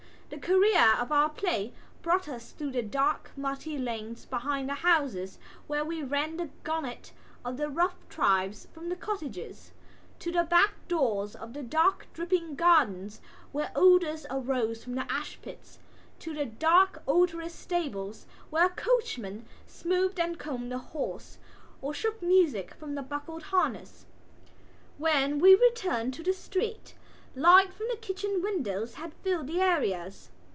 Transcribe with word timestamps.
The 0.33 0.37
career 0.47 0.95
of 0.97 1.11
our 1.11 1.27
play 1.27 1.73
brought 2.01 2.29
us 2.29 2.51
through 2.53 2.71
the 2.71 2.81
dark 2.81 3.31
muddy 3.35 3.77
lanes 3.77 4.23
behind 4.25 4.69
the 4.69 4.75
houses 4.75 5.37
where 5.67 5.83
we 5.83 6.01
ran 6.03 6.37
the 6.37 6.49
gauntlet 6.63 7.11
of 7.43 7.57
the 7.57 7.67
rough 7.69 7.97
tribes 8.07 8.69
from 8.71 8.87
the 8.87 8.95
cottages, 8.95 9.73
to 10.19 10.31
the 10.31 10.45
back 10.45 10.87
doors 10.87 11.35
of 11.35 11.51
the 11.51 11.61
dark 11.61 12.07
dripping 12.13 12.55
gardens 12.55 13.19
where 13.51 13.73
odours 13.75 14.25
arose 14.29 14.85
from 14.85 14.95
the 14.95 15.05
ashpits, 15.11 15.79
to 16.19 16.33
the 16.33 16.45
dark 16.45 17.03
odorous 17.09 17.53
stables 17.53 18.25
where 18.49 18.67
a 18.67 18.69
coachman 18.69 19.45
smoothed 19.67 20.17
and 20.19 20.39
combed 20.39 20.71
the 20.71 20.77
horse 20.79 21.39
or 21.81 21.93
shook 21.93 22.21
music 22.21 22.73
from 22.75 22.95
the 22.95 23.03
buckled 23.03 23.43
harness. 23.43 24.05
When 24.97 25.39
we 25.39 25.55
returned 25.55 26.13
to 26.13 26.23
the 26.23 26.33
street 26.33 26.95
light 27.33 27.73
from 27.73 27.87
the 27.89 27.95
kitchen 27.95 28.41
windows 28.43 28.95
had 28.95 29.13
filled 29.23 29.47
the 29.47 29.57
areas. 29.61 30.29